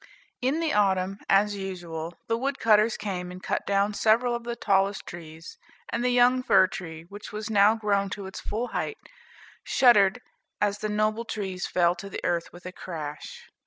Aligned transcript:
In 0.41 0.61
the 0.61 0.73
autumn, 0.73 1.19
as 1.29 1.55
usual, 1.55 2.15
the 2.27 2.35
wood 2.35 2.57
cutters 2.57 2.97
came 2.97 3.29
and 3.29 3.43
cut 3.43 3.67
down 3.67 3.93
several 3.93 4.33
of 4.33 4.45
the 4.45 4.55
tallest 4.55 5.05
trees, 5.05 5.59
and 5.89 6.03
the 6.03 6.09
young 6.09 6.41
fir 6.41 6.65
tree, 6.65 7.03
which 7.03 7.31
was 7.31 7.51
now 7.51 7.75
grown 7.75 8.09
to 8.17 8.25
its 8.25 8.39
full 8.41 8.69
height, 8.69 8.97
shuddered 9.63 10.19
as 10.59 10.79
the 10.79 10.89
noble 10.89 11.23
trees 11.23 11.67
fell 11.67 11.93
to 11.93 12.09
the 12.09 12.25
earth 12.25 12.51
with 12.51 12.65
a 12.65 12.71
crash. 12.71 13.43